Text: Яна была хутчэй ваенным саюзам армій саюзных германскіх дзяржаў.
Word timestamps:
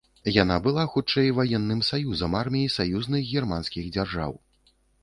Яна 0.35 0.55
была 0.67 0.85
хутчэй 0.93 1.29
ваенным 1.41 1.85
саюзам 1.91 2.31
армій 2.43 2.65
саюзных 2.79 3.21
германскіх 3.39 3.95
дзяржаў. 3.97 4.41